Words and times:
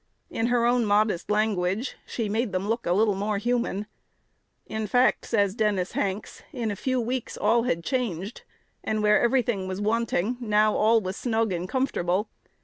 In 0.31 0.47
her 0.47 0.65
own 0.65 0.83
modest 0.83 1.29
language, 1.29 1.95
she 2.07 2.27
"made 2.27 2.53
them 2.53 2.67
look 2.67 2.87
a 2.87 2.91
little 2.91 3.13
more 3.13 3.37
human." 3.37 3.85
"In 4.65 4.87
fact," 4.87 5.27
says 5.27 5.53
Dennis 5.53 5.91
Hanks, 5.91 6.41
"in 6.51 6.71
a 6.71 6.75
few 6.75 6.99
weeks 6.99 7.37
all 7.37 7.65
had 7.65 7.83
changed; 7.83 8.41
and 8.83 9.03
where 9.03 9.21
every 9.21 9.43
thing 9.43 9.67
was 9.67 9.79
wanting, 9.79 10.37
now 10.39 10.75
all 10.75 11.01
was 11.01 11.15
snug 11.17 11.53
and 11.53 11.69
comfortable. 11.69 12.29